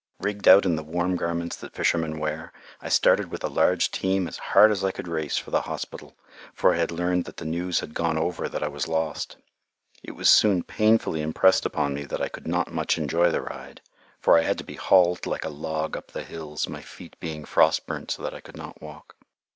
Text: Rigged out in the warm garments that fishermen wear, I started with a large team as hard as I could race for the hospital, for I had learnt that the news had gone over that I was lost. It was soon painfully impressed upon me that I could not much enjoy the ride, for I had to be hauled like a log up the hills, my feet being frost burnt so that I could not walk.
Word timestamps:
Rigged 0.19 0.47
out 0.47 0.65
in 0.65 0.77
the 0.77 0.81
warm 0.83 1.15
garments 1.15 1.55
that 1.57 1.75
fishermen 1.75 2.17
wear, 2.17 2.51
I 2.81 2.89
started 2.89 3.29
with 3.29 3.43
a 3.43 3.47
large 3.47 3.91
team 3.91 4.27
as 4.27 4.37
hard 4.39 4.71
as 4.71 4.83
I 4.83 4.89
could 4.89 5.07
race 5.07 5.37
for 5.37 5.51
the 5.51 5.61
hospital, 5.61 6.17
for 6.55 6.73
I 6.73 6.77
had 6.77 6.89
learnt 6.89 7.27
that 7.27 7.37
the 7.37 7.45
news 7.45 7.81
had 7.81 7.93
gone 7.93 8.17
over 8.17 8.49
that 8.49 8.63
I 8.63 8.67
was 8.67 8.87
lost. 8.87 9.37
It 10.03 10.13
was 10.13 10.27
soon 10.27 10.63
painfully 10.63 11.21
impressed 11.21 11.67
upon 11.67 11.93
me 11.93 12.03
that 12.05 12.19
I 12.19 12.29
could 12.29 12.47
not 12.47 12.73
much 12.73 12.97
enjoy 12.97 13.29
the 13.29 13.41
ride, 13.43 13.79
for 14.19 14.39
I 14.39 14.41
had 14.41 14.57
to 14.57 14.63
be 14.63 14.73
hauled 14.73 15.27
like 15.27 15.45
a 15.45 15.49
log 15.49 15.95
up 15.95 16.07
the 16.13 16.23
hills, 16.23 16.67
my 16.67 16.81
feet 16.81 17.15
being 17.19 17.45
frost 17.45 17.85
burnt 17.85 18.09
so 18.09 18.23
that 18.23 18.33
I 18.33 18.41
could 18.41 18.57
not 18.57 18.81
walk. 18.81 19.15